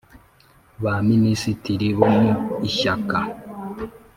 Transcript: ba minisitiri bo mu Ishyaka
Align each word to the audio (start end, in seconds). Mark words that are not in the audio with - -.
ba 0.83 0.93
minisitiri 1.09 1.87
bo 1.97 2.07
mu 2.17 2.31
Ishyaka 2.69 3.17